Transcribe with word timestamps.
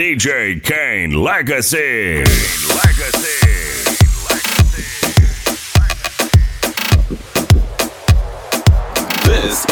DJ 0.00 0.62
Kaine 0.62 1.12
Legacy. 1.12 2.24
This 9.26 9.66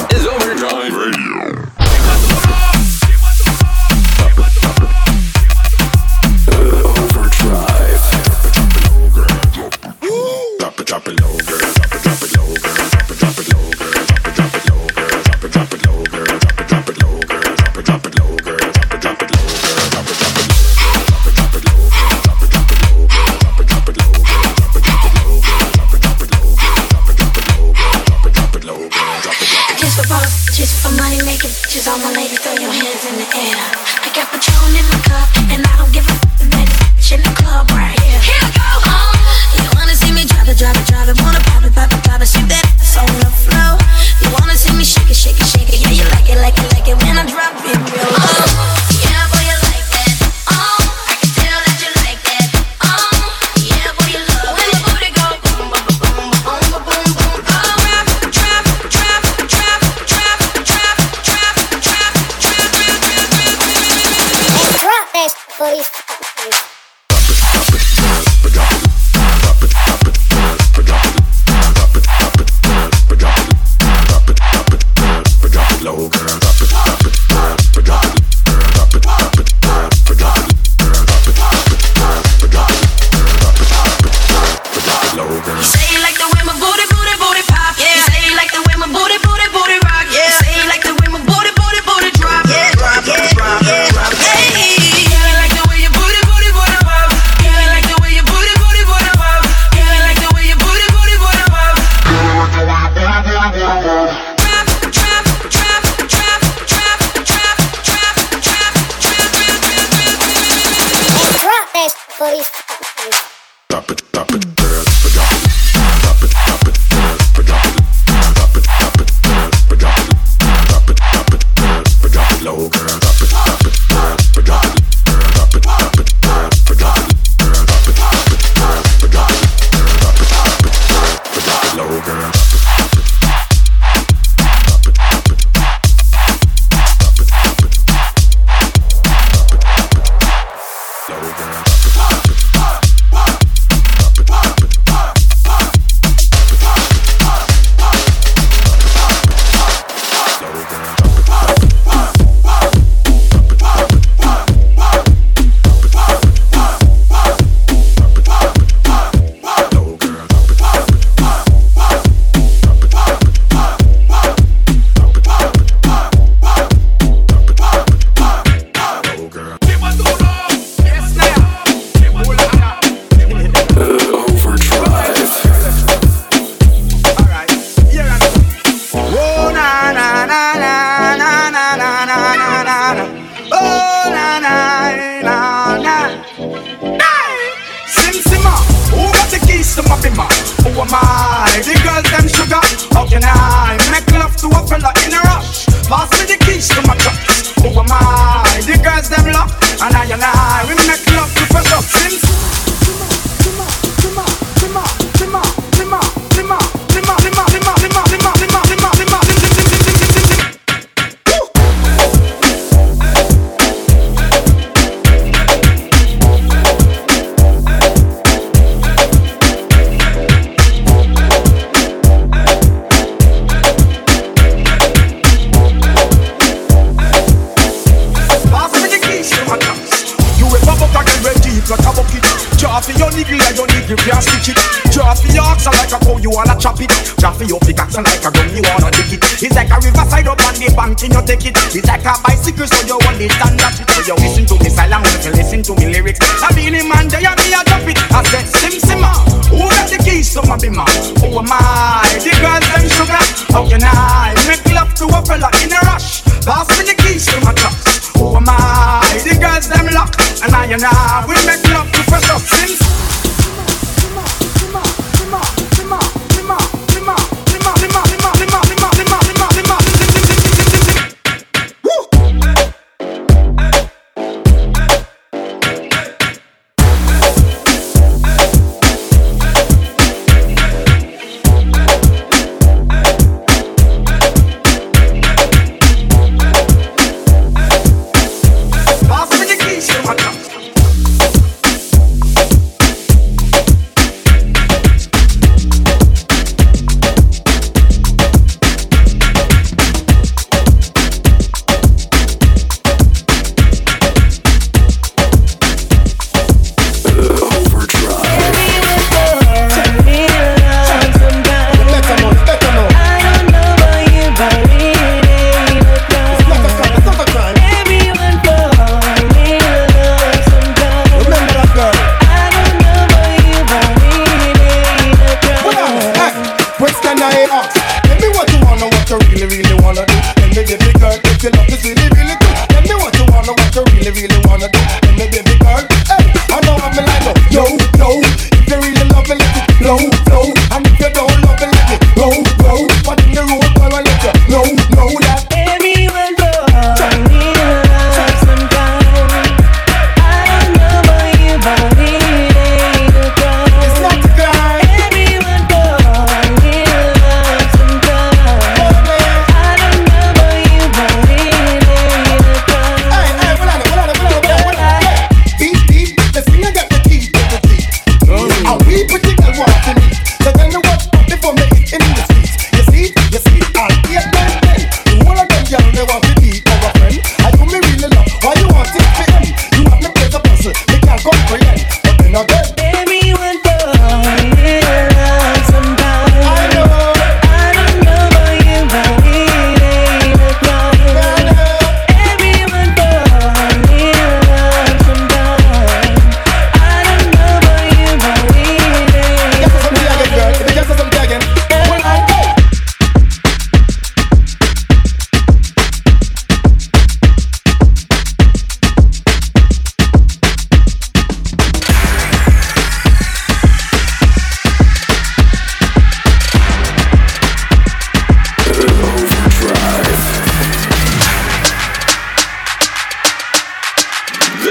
and 243.48 243.56
watch 243.60 243.80
it. 243.80 243.88
So 243.90 244.00
you 244.04 244.14
listen 244.20 244.44
to 244.46 244.54
me 244.60 244.68
silent 244.68 245.02
when 245.08 245.16
you 245.24 245.32
listen 245.32 245.60
to 245.64 245.72
me 245.80 245.86
lyrics. 245.88 246.20
I 246.44 246.52
be 246.52 246.68
the 246.68 246.84
man, 246.84 247.08
they 247.08 247.24
me 247.24 247.56
a 247.56 247.60
drop 247.64 247.88
it. 247.88 247.96
I 248.12 248.20
said, 248.28 248.46
Sim 248.46 248.76
Simma, 248.76 249.12
who 249.48 249.64
got 249.64 249.88
the 249.88 249.98
keys 250.04 250.32
to 250.36 250.44
my 250.44 250.56
bima? 250.60 250.84
Who 251.24 251.32
am 251.40 251.48
I? 251.48 252.04
The 252.20 252.32
girls 252.36 252.64
them 252.68 252.84
sugar. 252.92 253.22
How 253.52 253.64
can 253.64 253.82
I 253.82 254.36
make 254.46 254.64
love 254.72 254.92
to 255.00 255.04
a 255.08 255.20
fella 255.24 255.48
in 255.64 255.72
a 255.72 255.80
rush? 255.88 256.22
Pass 256.44 256.68
me 256.76 256.84
the 256.84 256.94
keys 257.00 257.24
to 257.26 257.40
my 257.40 257.52
trucks. 257.56 258.12
Who 258.16 258.36
am 258.36 258.48
I? 258.48 259.00
The 259.24 259.34
girls 259.40 259.68
them 259.68 259.88
lock, 259.96 260.12
and 260.44 260.52
I 260.54 260.66
and 260.68 260.84
I 260.84 261.24
we 261.26 261.34
make 261.48 261.64
love 261.72 261.88
to 261.90 262.00
fresh 262.06 262.28
up 262.30 262.42
Sim. 262.44 263.27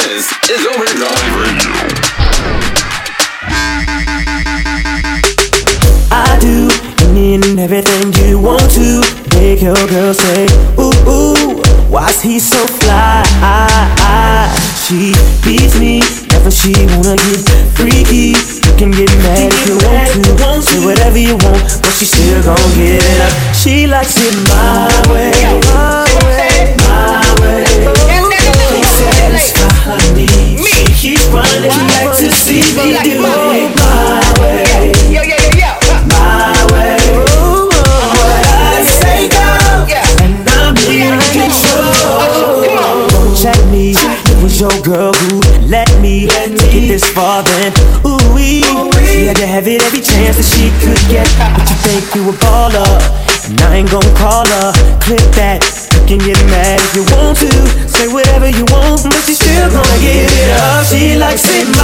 This 0.07 0.31
is 0.49 0.65
Overdrive 0.65 1.33
Radio. 1.35 1.75
I 6.09 6.37
do 6.39 6.71
any 7.09 7.35
and 7.35 7.59
everything 7.59 8.13
you 8.23 8.39
want 8.39 8.71
to 8.71 9.03
make 9.35 9.61
your 9.61 9.75
girl 9.75 10.13
say, 10.13 10.47
ooh, 10.79 10.95
ooh, 11.11 11.61
why's 11.91 12.21
he 12.21 12.39
so 12.39 12.55
fly? 12.79 13.21
I, 13.43 13.67
I, 13.99 14.55
she 14.79 15.11
beats 15.43 15.77
me 15.77 15.99
whenever 15.99 16.51
she 16.51 16.71
wanna 16.95 17.17
get 17.27 17.43
freaky. 17.75 18.31
You 18.63 18.73
can 18.79 18.91
get 18.91 19.11
mad 19.27 19.51
if 19.51 19.67
you 19.67 19.75
want 19.83 20.39
to, 20.39 20.61
say 20.61 20.85
whatever 20.85 21.17
you 21.17 21.35
want, 21.35 21.81
but 21.83 21.91
she 21.91 22.05
still 22.05 22.41
gon' 22.43 22.55
get 22.79 23.03
it 23.03 23.21
up. 23.27 23.53
She 23.53 23.87
likes 23.87 24.15
it 24.15 24.33
my 24.47 24.87
way, 25.11 25.33
my 25.67 26.07
way. 26.23 26.86
Me. 29.87 30.27
My 33.15 33.39
way. 33.47 33.71
My 36.11 36.67
way. 36.73 36.97
Ooh, 37.39 37.71
I 37.71 38.83
say 38.83 39.29
go. 39.31 39.87
And 40.19 40.43
I'm 40.43 40.75
in 40.91 41.15
control. 41.31 42.67
Don't 43.07 43.31
check 43.37 43.55
me. 43.71 43.95
It 43.95 44.43
was 44.43 44.59
your 44.59 44.75
girl 44.83 45.13
who 45.13 45.39
let 45.67 45.87
me, 46.01 46.27
take 46.27 46.75
it 46.75 46.87
this 46.87 47.05
far. 47.11 47.43
Then 47.43 47.71
ooh 48.05 48.19
wee, 48.35 48.61
she 49.07 49.27
had 49.27 49.37
to 49.37 49.47
have 49.47 49.67
it 49.67 49.81
every 49.83 50.01
chance 50.01 50.35
that 50.35 50.43
she 50.43 50.67
could 50.83 50.99
get. 51.07 51.27
But 51.39 51.63
you 51.69 51.75
think 51.87 52.13
you 52.13 52.29
a 52.29 52.33
baller? 52.33 52.99
And 53.47 53.61
I 53.61 53.75
ain't 53.77 53.89
gon' 53.89 54.03
call 54.15 54.45
her. 54.45 54.73
Clip 54.99 55.23
that. 55.35 55.63
like 61.27 61.37
Sid 61.39 61.76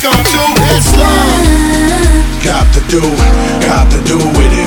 come 0.00 0.22
to. 0.24 0.42
It's 0.76 0.92
love. 0.96 2.44
Got 2.44 2.66
to 2.74 2.80
do, 2.88 3.00
got 3.66 3.90
to 3.90 3.98
do 4.04 4.18
with 4.18 4.52
it. 4.52 4.65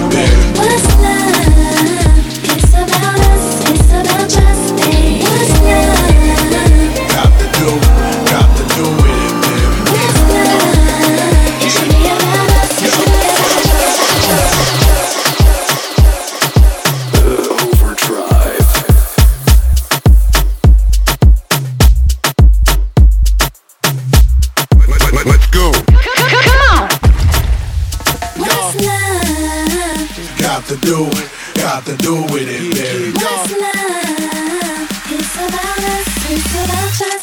got 30.59 30.67
to 30.67 30.77
do 30.85 31.05
it, 31.05 31.31
got 31.55 31.85
to 31.85 31.95
do 31.95 32.15
with 32.33 32.49
it, 32.49 32.73
baby. 32.75 33.13
What's 33.13 33.51
love? 33.51 34.89
It's 35.09 35.35
about 35.35 35.79
us, 35.79 36.29
it's 36.29 36.53
about 36.65 37.13
us. 37.13 37.18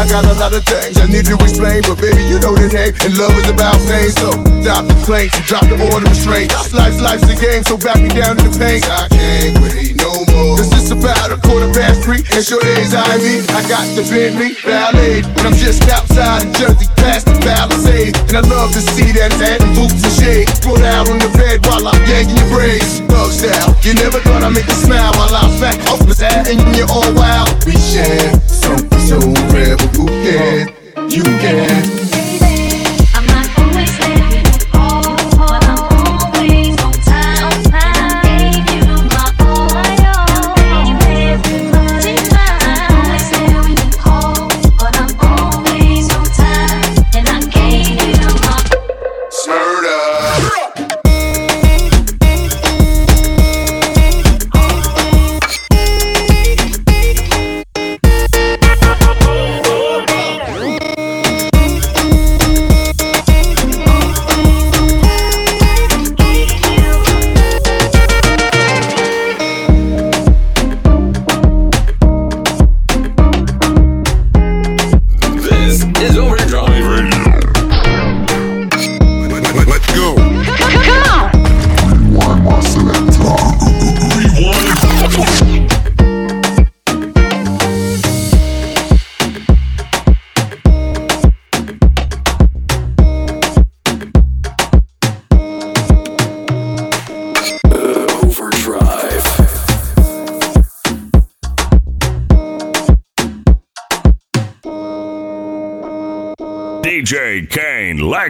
I 0.00 0.08
got 0.08 0.24
a 0.24 0.32
lot 0.40 0.56
of 0.56 0.64
things 0.64 0.96
I 0.96 1.04
need 1.12 1.28
to 1.28 1.36
explain, 1.36 1.84
but 1.84 2.00
baby, 2.00 2.24
you 2.24 2.40
know 2.40 2.56
the 2.56 2.72
name, 2.72 2.96
and 3.04 3.12
love 3.20 3.36
is 3.36 3.52
about 3.52 3.76
pain. 3.84 4.08
So 4.08 4.32
stop 4.64 4.88
the 4.88 4.96
complaints 4.96 5.36
and 5.36 5.44
drop 5.44 5.68
the 5.68 5.76
order 5.76 6.08
restraint. 6.08 6.56
Life's 6.72 7.04
life's 7.04 7.28
a 7.28 7.36
game, 7.36 7.60
so 7.68 7.76
back 7.76 8.00
me 8.00 8.08
down 8.08 8.40
to 8.40 8.48
the 8.48 8.56
paint. 8.56 8.88
I 8.88 9.12
can't 9.12 9.60
wait 9.60 10.00
no 10.00 10.24
more. 10.32 10.56
Cause 10.56 10.72
it's 10.72 10.88
about 10.88 11.28
a 11.28 11.36
quarter 11.44 11.68
past 11.76 12.00
three, 12.00 12.24
and 12.32 12.40
sure 12.40 12.64
days 12.64 12.96
I 12.96 13.20
mean, 13.20 13.44
I 13.52 13.60
got 13.68 13.84
the 13.92 14.00
Bentley 14.08 14.56
Ballet, 14.64 15.20
and 15.20 15.44
I'm 15.44 15.52
just 15.60 15.84
outside 15.92 16.48
of 16.48 16.52
Jersey, 16.56 16.88
past 17.00 17.26
the 17.26 17.36
Palisade, 17.40 18.16
and 18.28 18.36
I 18.36 18.42
love 18.46 18.72
to 18.72 18.80
see 18.80 19.10
that 19.16 19.32
hat 19.40 19.60
and 19.64 19.74
boots 19.74 20.04
and 20.04 20.14
shades. 20.14 20.60
Put 20.60 20.80
out 20.82 21.08
on 21.08 21.18
the 21.18 21.30
bed 21.36 21.64
while 21.66 21.88
I'm 21.88 22.00
yanking 22.06 22.36
your 22.36 22.48
braids. 22.52 23.00
Bug 23.08 23.32
style, 23.32 23.74
you 23.82 23.94
never 23.94 24.20
thought 24.20 24.44
I'd 24.44 24.54
make 24.54 24.68
you 24.68 24.78
smile 24.78 25.12
while 25.16 25.34
I'm 25.34 25.52
back 25.60 25.80
off 25.88 26.04
the 26.06 26.14
side, 26.14 26.48
and 26.48 26.60
you're 26.76 26.90
all 26.90 27.08
wild. 27.16 27.50
We 27.64 27.74
share 27.76 28.30
something 28.46 29.00
so 29.00 29.18
rare, 29.50 29.76
but 29.76 29.90
who 29.96 30.06
can? 30.06 30.68
You 31.10 31.24
can. 31.42 32.29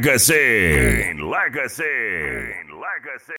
Legacy. 0.00 0.32
Kane 0.32 1.28
Legacy. 1.28 1.82
Kane 1.82 2.70
Legacy. 2.72 3.26